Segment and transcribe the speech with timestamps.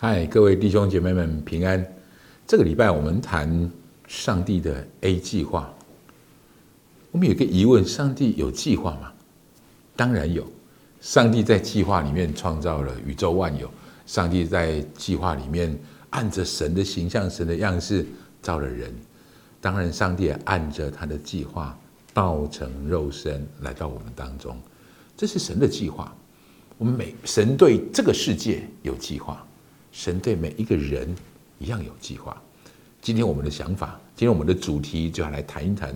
[0.00, 1.84] 嗨，各位弟兄姐妹们平安。
[2.46, 3.68] 这个礼拜我们谈
[4.06, 5.74] 上帝的 A 计划。
[7.10, 9.12] 我们有个疑问：上帝有计划吗？
[9.96, 10.46] 当然有。
[11.00, 13.68] 上帝在计划里面创造了宇宙万有。
[14.06, 15.76] 上帝在计划里面
[16.10, 18.06] 按着神的形象、神的样式
[18.40, 18.94] 造了人。
[19.60, 21.76] 当然，上帝也按着他的计划
[22.14, 24.56] 道成肉身来到我们当中。
[25.16, 26.14] 这是神的计划。
[26.76, 29.44] 我们每神对这个世界有计划，
[29.92, 31.14] 神对每一个人
[31.58, 32.40] 一样有计划。
[33.00, 35.94] 今天我们的想法，今天我们的主题就要来谈一谈，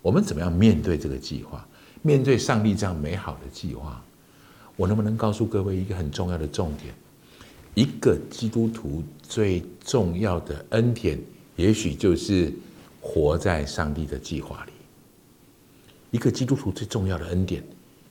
[0.00, 1.66] 我们怎么样面对这个计划，
[2.02, 4.02] 面对上帝这样美好的计划。
[4.76, 6.94] 我能不能告诉各位一个很重要的重点？
[7.74, 11.18] 一个基督徒最重要的恩典，
[11.56, 12.52] 也许就是
[13.00, 14.72] 活在上帝的计划里。
[16.10, 17.62] 一个基督徒最重要的恩典，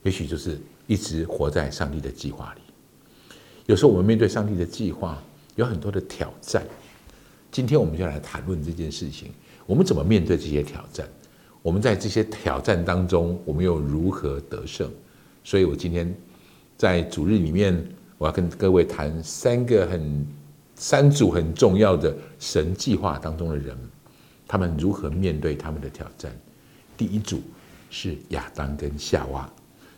[0.04, 0.60] 也许就是。
[0.88, 2.62] 一直活在上帝的计划里。
[3.72, 5.18] 有时候我们面对上帝的计划
[5.56, 6.62] 有很多的挑战。
[7.50, 9.32] 今天我们就来谈论这件事情：
[9.66, 11.08] 我们怎么面对这些挑战？
[11.62, 14.92] 我们在这些挑战当中，我们又如何得胜？
[15.42, 16.14] 所以我今天
[16.76, 17.82] 在主日里面，
[18.18, 20.28] 我要跟各位谈三个很
[20.76, 23.74] 三组很重要的神计划当中的人，
[24.50, 26.30] 他们如何面对他们的挑战。
[26.98, 27.42] 第一组
[27.90, 29.50] 是亚当跟夏娃。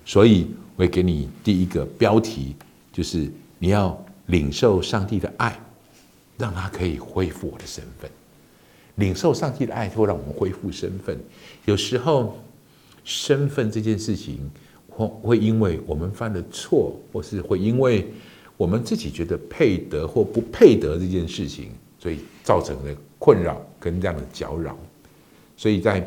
[0.06, 2.56] 所以，我会给你第一个标题，
[2.92, 3.32] 就是
[3.64, 5.58] 你要领受上帝的爱，
[6.38, 8.12] 让他可以恢复我的身份。
[8.96, 11.18] 领受上帝的爱，会让我们恢复身份。
[11.64, 12.38] 有时候，
[13.06, 14.52] 身份这件事情，
[14.90, 18.06] 会会因为我们犯了错，或是会因为
[18.58, 24.78] 我们自己觉得配得或不配得这件事情，所以造成了困扰跟这样的搅扰。
[25.56, 26.06] 所以在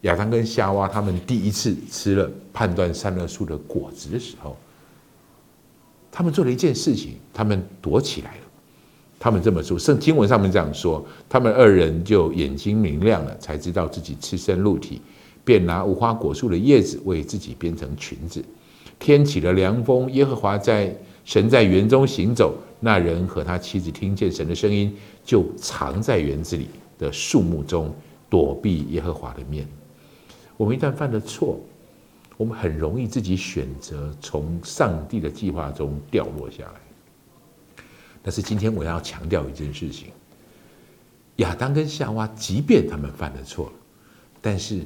[0.00, 4.56] 亚当跟夏娃他们第一次吃了判断善恶树的果子的时候，
[6.18, 8.40] 他们做了一件事情，他们躲起来了。
[9.20, 15.00] 他们这么说，圣经文上面这样说：他们二人就眼睛明亮了，才知道自己赤身露体，
[15.44, 18.44] 便拿无花果树的叶子为自己编成裙子。
[18.98, 20.92] 天起了凉风，耶和华在
[21.24, 24.92] 神在园中行走，那人和他妻子听见神的声音，
[25.24, 26.66] 就藏在园子里
[26.98, 27.94] 的树木中，
[28.28, 29.64] 躲避耶和华的面。
[30.56, 31.60] 我们一旦犯了错，
[32.38, 37.84] 我们很容易自己选择从上帝的计划中掉落下来。
[38.22, 40.12] 但是今天我要强调一件事情：
[41.36, 43.72] 亚当跟夏娃，即便他们犯了错，
[44.40, 44.82] 但是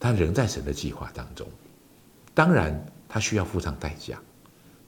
[0.00, 1.46] 他仍在神的计划当中。
[2.34, 4.20] 当然，他需要付上代价，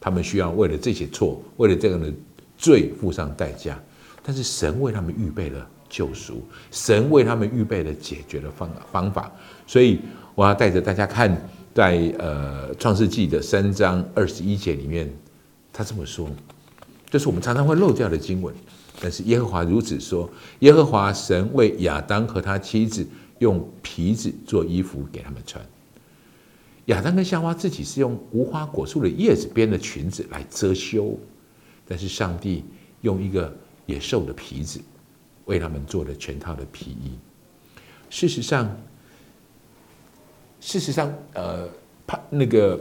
[0.01, 2.13] 他们需要为了这些错，为了这样的
[2.59, 3.81] 罪付上代价。
[4.21, 5.71] 但是神为他们预备了。
[5.89, 6.43] 救赎，
[6.73, 9.31] 神为他们预备了解决的方方法，
[9.69, 10.01] 所以
[10.37, 11.35] 我要带着大家看，
[11.75, 15.11] 在呃创世纪的三章二十一节里面，
[15.73, 16.29] 他这么说，
[17.11, 18.55] 就是我们常常会漏掉的经文，
[19.01, 23.05] 但是耶和华如此说：耶和华神为亚当和他妻子
[23.39, 25.65] 用皮子做衣服给他们穿。
[26.85, 31.19] 亚当跟夏娃自己是用无花果树的叶子编的裙子来遮羞，
[31.89, 32.63] 但是上帝
[33.01, 33.53] 用一个
[33.87, 34.79] 野兽的皮子。
[35.47, 37.13] 为他们做了全套的皮衣。
[38.11, 38.69] 事实上，
[40.67, 41.69] 事实上，呃，
[42.09, 42.77] 怕那个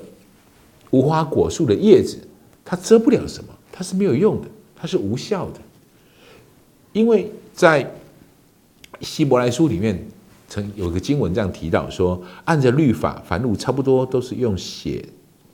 [0.90, 2.18] 无花果树的叶子，
[2.64, 5.60] 它遮不了什么，它是没有用的，它是无效的。
[6.94, 7.88] 因为在
[9.02, 10.04] 希伯来书里面，
[10.50, 15.06] 曾有个经文这样提到说：按着律法，凡物差不多都是用血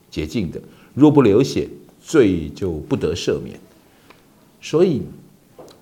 [0.09, 0.62] 洁净的，
[0.94, 1.68] 若不流血，
[2.02, 3.59] 罪就不得赦免。
[4.62, 5.02] 所以。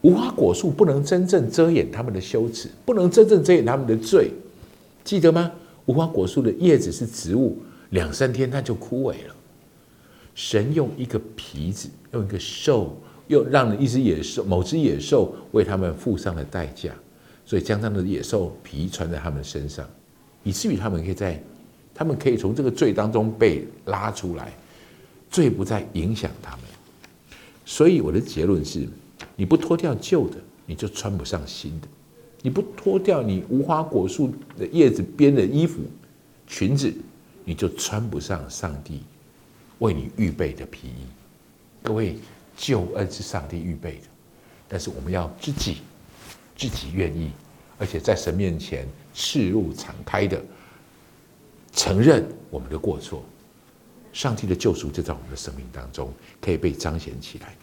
[0.01, 4.31] 无花果树不能真正遮掩他们的羞耻，不能真正遮掩他们的罪，
[5.03, 5.51] 记得吗？
[5.89, 7.57] 无花果树的叶子是植物，
[7.89, 9.35] 两三天它就枯萎了。
[10.35, 12.95] 神用一个皮子，用一个兽，
[13.25, 16.93] 又让了一只野兽，某只野兽为他们付上了代价，
[17.43, 19.89] 所以将他们的野兽皮穿在他们身上，
[20.43, 21.41] 以至于他们可以在，
[21.91, 24.53] 他们可以从这个罪当中被拉出来，
[25.31, 26.65] 罪不再影响他们。
[27.65, 28.87] 所以我的结论是。
[29.35, 31.87] 你不脱掉旧的，你就穿不上新的；
[32.41, 35.81] 你不脱掉你无花果树的叶子编的衣服、
[36.47, 36.93] 裙子，
[37.43, 39.03] 你就穿不上上帝
[39.79, 41.05] 为你预备的皮衣。
[41.83, 42.17] 各位，
[42.55, 44.07] 救恩是上帝预备的，
[44.67, 45.77] 但是我们要自己、
[46.55, 47.31] 自己愿意，
[47.77, 50.41] 而且在神面前赤露敞开的
[51.73, 53.23] 承认我们的过错，
[54.13, 57.55] 上帝的救赎就在我们的生命当中可以被彰显起来。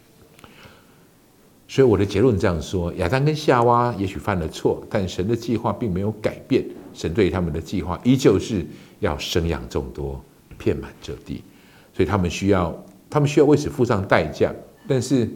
[1.76, 6.64] 所以我的结论这样说：亚当跟夏娃也许犯了错，但神的计划并没有改变。
[6.94, 8.64] 神对他们的计划依旧是
[9.00, 10.18] 要生养众多，
[10.56, 11.44] 遍满这地。
[11.92, 12.74] 所以他们需要，
[13.10, 14.54] 他们需要为此付上代价。
[14.88, 15.28] 但是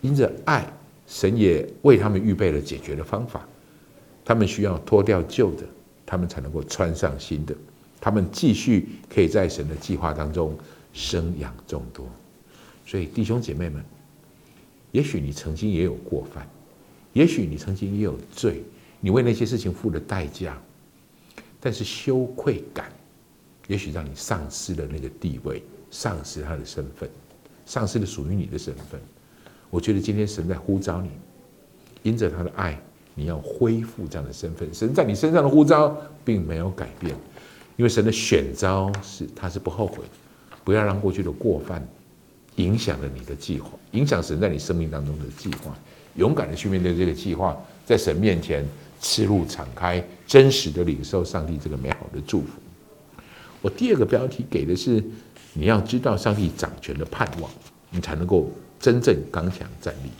[0.00, 0.66] 因着爱，
[1.06, 3.46] 神也为他们预备了解决的方法。
[4.24, 5.64] 他们需要脱掉旧的，
[6.06, 7.54] 他们才能够穿上新的。
[8.00, 10.56] 他们继续可以在神的计划当中
[10.94, 12.06] 生养众多。
[12.86, 13.84] 所以弟兄姐妹们，
[14.96, 16.48] 也许你曾经也有过犯，
[17.12, 18.62] 也许你曾经也有罪，
[18.98, 20.58] 你为那些事情付了代价，
[21.60, 22.90] 但是羞愧感，
[23.66, 27.10] 也许让你丧失了那个地位，丧失他的身份，
[27.66, 28.98] 丧失了属于你的身份。
[29.68, 31.10] 我觉得今天神在呼召你，
[32.02, 32.80] 因着他的爱，
[33.14, 34.72] 你要恢复这样的身份。
[34.72, 35.94] 神在你身上的呼召
[36.24, 37.14] 并没有改变，
[37.76, 39.98] 因为神的选召是他是不后悔，
[40.64, 41.86] 不要让过去的过犯
[42.56, 45.74] 影响了你的计划，影响神在你生命当中的计划。
[46.16, 48.66] 勇敢的去面对这个计划，在神面前
[49.00, 52.48] 赤露敞开，真实的领受上帝这个美好的祝福。
[53.62, 55.02] 我第二个标题给的是
[55.54, 57.50] 你要知道上帝掌权的盼望，
[57.90, 58.50] 你才能够。
[58.78, 60.10] 真正刚强站立，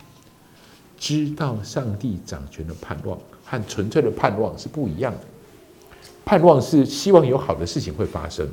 [0.97, 5.19] 知道上帝掌权的盼望和纯粹的盼望是不一样的。
[6.25, 8.49] 盼望是希望有好的事情会发生，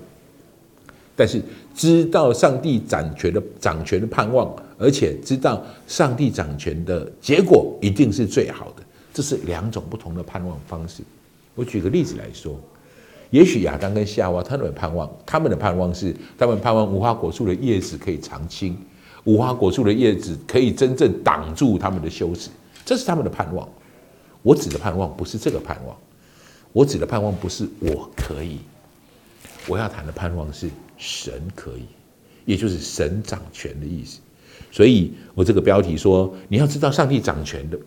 [1.17, 1.41] 但是
[1.75, 8.83] 知道上帝掌权的掌权的盼望，而且知道上帝掌权的结果一定是最好的，
[9.13, 11.03] 这是两种不同的盼望方式。
[11.55, 12.59] 我举个例子来说，
[13.31, 18.77] 也许亚当跟夏娃他们的盼望，他们的盼望是他们盼望无花果树的叶子可以常青。
[19.25, 22.51] 无花果树的叶子可以真正挡住他们的羞耻，
[22.85, 23.67] 这是他们的盼望。
[24.43, 25.97] 我指的盼望不是这个盼望，
[26.73, 28.59] 我指的盼望不是我可以。
[29.67, 31.85] 我要谈的盼望是神可以，
[32.45, 34.21] 也就是神掌权的意思。
[34.71, 37.79] 所以我这个标题说，你要知道上帝掌权的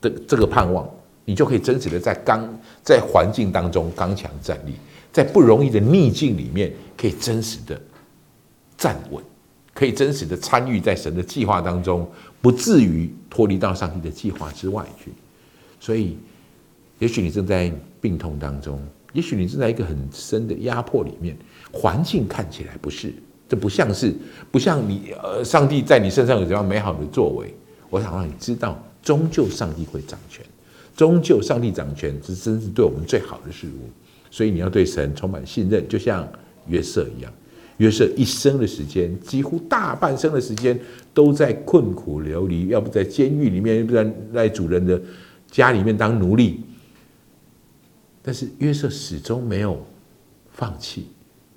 [0.00, 0.88] 的这个盼望，
[1.24, 2.48] 你就可以真实的在刚
[2.82, 4.74] 在环境当中刚强站立，
[5.12, 7.80] 在不容易的逆境里面，可以真实的
[8.76, 9.22] 站稳。
[9.76, 12.08] 可以真实的参与在神的计划当中，
[12.40, 15.10] 不至于脱离到上帝的计划之外去。
[15.80, 16.16] 所以，
[17.00, 18.80] 也许你正在病痛当中，
[19.14, 21.34] 也许你正在一个很深的压迫里面，
[21.72, 23.14] 环境看起来不是，
[23.48, 24.14] 这不像是，
[24.50, 27.54] 不像你呃，上帝在你身上有这样美好的作为。
[27.88, 30.44] 我想让你知道，终究上帝会掌权，
[30.96, 33.88] 终究上帝掌权，这真是对我们最好的事物。
[34.30, 36.28] 所以你要对神充满信任，就像
[36.66, 37.32] 约瑟一样。
[37.78, 40.78] 约瑟一生的时间，几乎大半生的时间
[41.12, 45.00] 都在困苦流离，要不在监狱里面，要不然在主人的
[45.50, 46.60] 家里面当奴隶。
[48.26, 49.84] 但是约瑟始终没有
[50.50, 51.08] 放弃，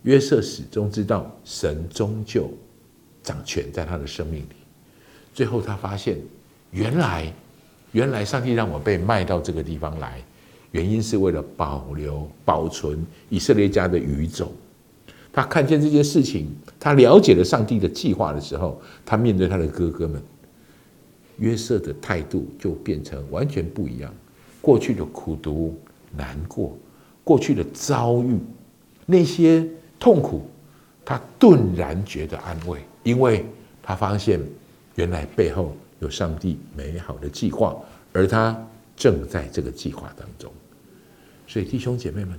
[0.04, 2.52] 约瑟始终知道神终究
[3.24, 4.56] 掌权在他的生命里。
[5.34, 6.18] 最后他发现，
[6.72, 7.34] 原来
[7.94, 10.22] 原来上帝让我被卖到这个地方来，
[10.72, 14.52] 原因是为了保留保存以色列家的余种。
[15.32, 20.22] 他看见这件事情，他了解了上帝的计划的时候，他面对他的哥哥们，
[21.38, 24.14] 约瑟的态度就变成完全不一样。
[24.60, 25.80] 过去的苦读、
[26.18, 26.78] 难过，
[27.24, 28.38] 过去的遭遇，
[29.06, 29.66] 那些
[30.00, 30.42] 痛苦，
[31.06, 33.46] 他顿然觉得安慰，因为
[33.82, 34.42] 他发现
[34.96, 37.76] 原来背后有上帝美好的计划，
[38.12, 40.52] 而他正在这个计划当中。
[41.48, 42.38] 所以，弟兄姐妹们。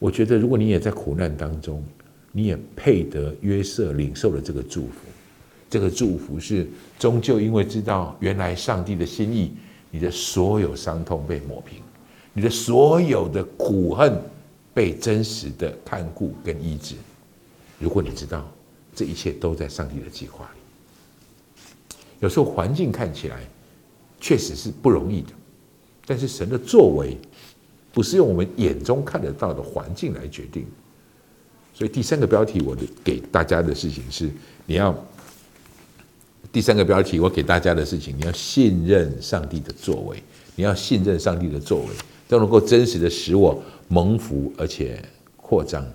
[0.00, 1.82] 我觉得，如果你也在苦难当中，
[2.30, 5.08] 你也配得约瑟领受了这个祝福。
[5.68, 6.66] 这个祝福是
[6.98, 9.52] 终究因为知道原来上帝的心意，
[9.90, 11.82] 你的所有伤痛被抹平，
[12.32, 14.20] 你的所有的苦恨
[14.72, 16.94] 被真实的看顾跟医治。
[17.78, 18.46] 如果你知道
[18.94, 23.40] 这一切都在上帝的计划里，有时候环境看起来
[24.20, 25.32] 确实是不容易的，
[26.06, 27.16] 但是神的作为。
[27.90, 30.64] 不是用我们眼中看得到的环境来决定，
[31.74, 34.30] 所以第三个标题我的给大家的事情是：
[34.66, 34.94] 你要
[36.50, 40.22] 第三个标题我给大家的事情，你要信任上帝的作为，
[40.56, 41.88] 你要信任上帝的作为，
[42.26, 45.02] 都能够真实的使我蒙福而且
[45.36, 45.86] 扩张。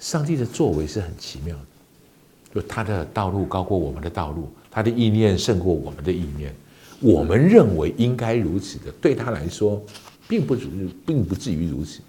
[0.00, 6.54] 上帝的作为是很奇妙的，就他的道路高过我们的道路，他的意念胜过我们的意念。
[7.00, 9.82] 我们认为应该如此的，对他来说，
[10.26, 12.00] 并不只是，并不至于如此。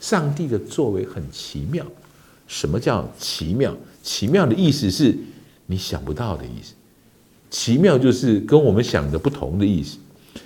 [0.00, 1.86] 上帝的作为很奇妙。
[2.46, 3.74] 什么叫奇妙？
[4.02, 5.16] 奇妙的意思是
[5.66, 6.74] 你想不到的意思。
[7.50, 9.98] 奇妙就是跟我们想的不同的意思。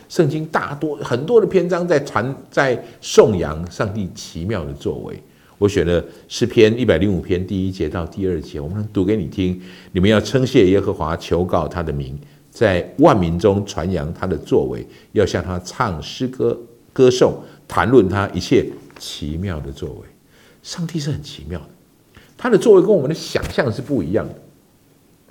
[0.09, 5.23] 圣经大多很多的篇章在传，在颂扬上帝奇妙的作为。
[5.57, 9.61] 我选了诗篇一百零五篇第一节到第二节，我们读给你听。
[9.93, 12.19] 你们要称谢耶和华，求告他的名。
[12.51, 16.59] 在万民中传扬他的作为，要向他唱诗歌、
[16.93, 18.67] 歌颂、谈论他一切
[18.99, 20.01] 奇妙的作为。
[20.63, 24.35] 上帝是很奇妙的，他的作为跟我们的想象是不一样的。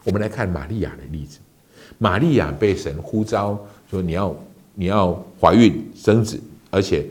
[0.07, 1.37] 我们来看玛利亚的例子。
[1.97, 3.59] 玛利亚被神呼召
[3.91, 4.33] 说：“你要
[4.73, 7.05] 你要怀孕生子，而且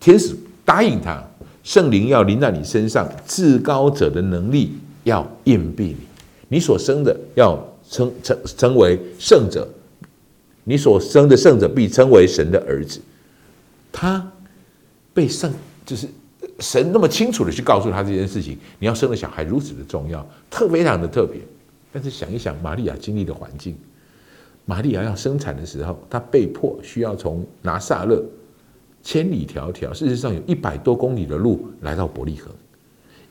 [0.00, 0.34] 天使
[0.64, 1.22] 答应他，
[1.62, 4.72] 圣灵要临在你身上，至高者的能力
[5.04, 5.98] 要应庇你，
[6.48, 9.68] 你所生的要称称称为圣者，
[10.64, 13.02] 你所生的圣者必称为神的儿子。”
[13.92, 14.26] 他
[15.12, 15.52] 被圣
[15.84, 16.08] 就是
[16.60, 21.38] 神那么清楚的去告诉他这件事情，你要生的小孩如此的重要，特非常的特别。
[21.90, 23.76] 但是想一想，玛利亚经历的环境，
[24.66, 28.22] 玛利亚要生产的时候，她被迫需要从拿撒勒
[29.02, 32.52] 千里迢迢，事实上有一百多公里的路来到伯利恒。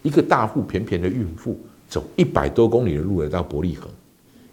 [0.01, 3.87] 一个大腹便便的孕妇走一百多公里的路来到伯利恒，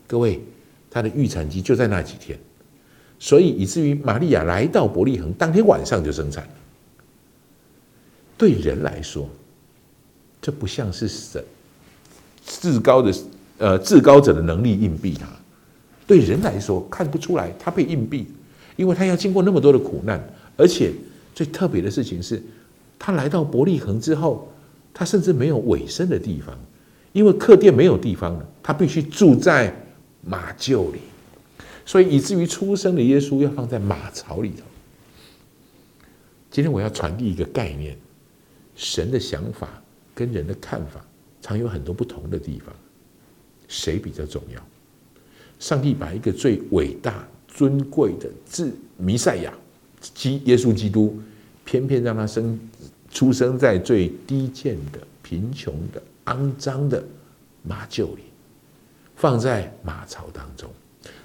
[0.06, 0.42] 各位，
[0.90, 2.38] 她的预产期就在那几天，
[3.18, 6.46] 所以以至于玛利亚来到伯利恒当天晚上就生产。
[8.36, 9.28] 对人来说，
[10.42, 11.42] 这不像是神
[12.44, 13.10] 至高的。
[13.58, 15.26] 呃，至高者的能力硬币他，
[16.06, 18.26] 对人来说看不出来他被硬币，
[18.76, 20.22] 因为他要经过那么多的苦难，
[20.56, 20.92] 而且
[21.34, 22.42] 最特别的事情是，
[22.98, 24.52] 他来到伯利恒之后，
[24.92, 26.58] 他甚至没有尾声的地方，
[27.12, 29.74] 因为客店没有地方了，他必须住在
[30.20, 30.98] 马厩里，
[31.86, 34.62] 所以以至于出生的耶稣要放在马槽里头。
[36.50, 37.96] 今天我要传递一个概念，
[38.74, 39.68] 神的想法
[40.14, 41.04] 跟人的看法
[41.40, 42.74] 常有很多不同的地方。
[43.68, 44.60] 谁比较重要？
[45.58, 49.54] 上帝把一个最伟大、尊贵的字弥赛亚
[50.00, 51.18] 基耶稣基督，
[51.64, 52.58] 偏偏让他生
[53.10, 57.02] 出生在最低贱的、贫穷的、肮脏的
[57.62, 58.22] 马厩里，
[59.16, 60.68] 放在马槽当中。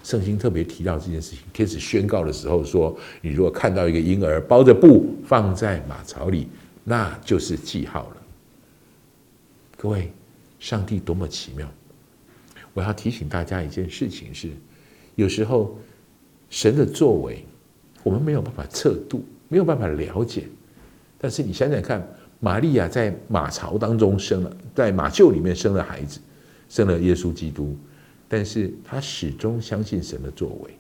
[0.03, 6.47] 圣经特别提到这件事情，天使宣告的时候说：“你如果看到一个婴儿包着布放在马槽里，
[6.83, 8.17] 那就是记号了。”
[9.77, 10.11] 各位，
[10.59, 11.69] 上帝多么奇妙！
[12.79, 14.49] 我要提醒大家一件事情是，
[15.15, 15.77] 有时候
[16.49, 17.43] 神的作为，
[18.03, 20.45] 我们没有办法测度，没有办法了解。
[21.17, 22.07] 但是你想想看，
[22.39, 26.21] 玛利亚在马槽当中生了，在马厩里面生了孩子，
[26.69, 27.77] 生了耶稣基督，
[28.29, 30.71] 但是他始终相信神的作为，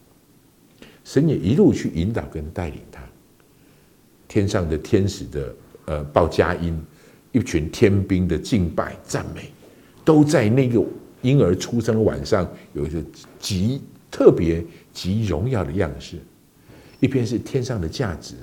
[1.03, 3.03] 神也一路去引导跟带领他。
[4.25, 6.81] 天上的天使的呃报佳音，
[7.33, 9.51] 一群天兵的敬拜赞美，
[10.05, 10.81] 都在那个。
[11.21, 13.03] 婴儿出生晚上，有一个
[13.39, 16.17] 极特别、极荣耀的样式，
[16.99, 18.35] 一边是天上的价值，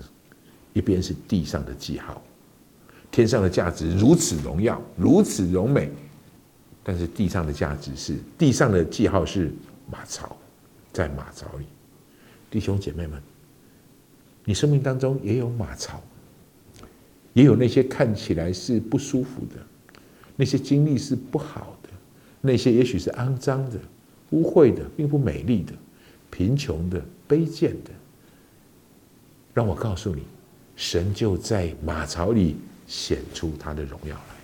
[0.72, 2.22] 一边是地上的记号。
[3.10, 5.90] 天上的价值如此荣耀，如此荣美，
[6.82, 9.50] 但是地上的价值是地上的记号是
[9.90, 10.36] 马槽，
[10.92, 11.64] 在马槽里。
[12.50, 13.20] 弟兄姐妹们，
[14.44, 16.02] 你生命当中也有马槽，
[17.32, 20.00] 也有那些看起来是不舒服的，
[20.36, 21.85] 那些经历是不好的。
[22.46, 23.78] 那些也许是肮脏的、
[24.30, 25.72] 污秽的、并不美丽的、
[26.30, 27.90] 贫穷的、卑贱的，
[29.52, 30.22] 让我告诉你，
[30.76, 34.36] 神就在马槽里显出他的荣耀来。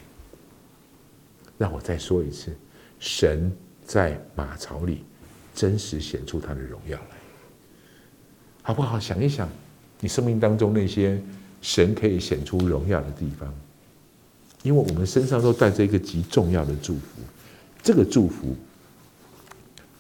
[1.59, 2.53] 让我再说一次，
[2.99, 3.53] 神
[3.85, 5.05] 在马槽里
[5.55, 7.17] 真实显出他的荣耀来，
[8.63, 8.99] 好不好？
[8.99, 9.49] 想一想，
[10.01, 11.23] 你生命当中那些
[11.61, 13.55] 神可以显出荣耀的地方，
[14.63, 17.23] 因为我们身上都带着一个极重要的祝福。
[17.83, 18.55] 这个祝福，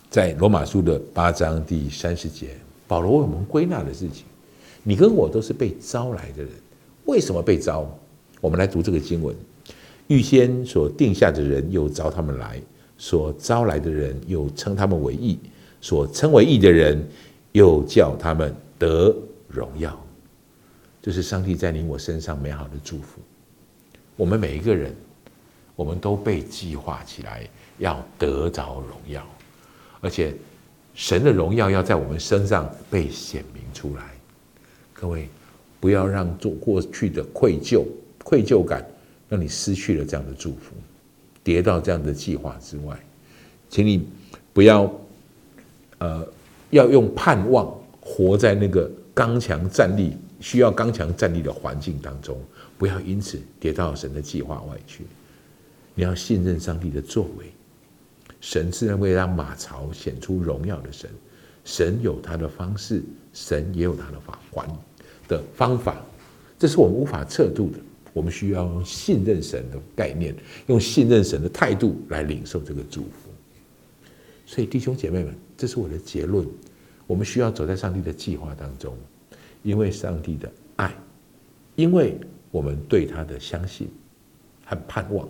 [0.08, 4.24] 在罗马书的八章第三十节，保罗为我们归纳的事情。
[4.84, 6.52] 你跟我都是被招来的人，
[7.06, 7.92] 为什么被招？
[8.40, 9.34] 我们来读这个经文：
[10.06, 12.60] 预先所定下的人，又招他们来；
[12.96, 15.36] 所招来的人，又称他们为义；
[15.80, 17.04] 所称为义的人，
[17.50, 19.12] 又叫他们得
[19.48, 20.00] 荣耀。
[21.00, 23.20] 这是上帝在你我身上美好的祝福。
[24.14, 24.94] 我们每一个人，
[25.82, 27.48] 我们都被计划起来。
[27.78, 29.26] 要得着荣耀，
[30.00, 30.32] 而且
[30.94, 34.12] 神的荣耀要在我们身上被显明出来。
[34.92, 35.28] 各位，
[35.80, 37.82] 不要让做过去的愧疚、
[38.22, 38.86] 愧疚感，
[39.28, 40.76] 让你失去了这样的祝福，
[41.42, 42.96] 跌到这样的计划之外。
[43.68, 44.06] 请你
[44.52, 44.88] 不要，
[45.98, 46.24] 呃，
[46.70, 52.38] 要用盼望活在那个刚强站立、需要刚强站立的环境当中，
[52.78, 55.04] 不要因此跌到神的计划外去。
[55.94, 57.52] 你要信任上帝的作为。
[58.40, 61.08] 神是能会让马槽显出荣耀的神，
[61.64, 64.68] 神有他的方式，神也有他的法环
[65.28, 66.04] 的方法，
[66.58, 67.78] 这是我们无法测度的。
[68.12, 70.34] 我们需要用信任神的概念，
[70.66, 73.30] 用信任神的态度来领受这个祝福。
[74.44, 76.46] 所以，弟兄姐妹们，这是我的结论。
[77.06, 78.96] 我们需要走在上帝的计划当中，
[79.62, 80.92] 因为上帝的爱，
[81.74, 82.18] 因为
[82.50, 83.88] 我们对他的相信
[84.66, 85.28] 和盼望。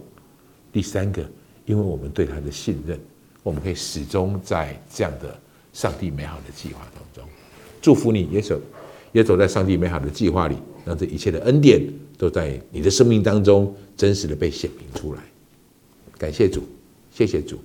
[0.72, 1.22] 第三个。
[1.64, 2.98] 因为我们对他的信任，
[3.44, 5.38] 我们可以始终在这样的
[5.72, 7.24] 上帝美好的计划当中。
[7.80, 8.60] 祝福你，也走，
[9.12, 11.80] 也走在上帝美好的计划里，让这一切的恩典
[12.18, 15.22] 都在你的生命当中真实的被显明出来。
[16.18, 16.64] 感谢主，
[17.12, 17.60] 谢谢主。